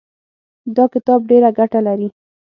دا 0.75 0.85
کتاب 0.93 1.19
ډېره 1.29 1.49
ګټه 1.59 1.79
لري. 1.87 2.09